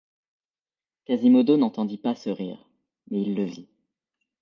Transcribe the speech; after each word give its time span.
Quasimodo 1.05 1.57
n’entendit 1.57 1.99
pas 1.99 2.15
ce 2.15 2.31
rire, 2.31 2.67
mais 3.11 3.21
il 3.21 3.35
le 3.35 3.43
vit. 3.43 3.69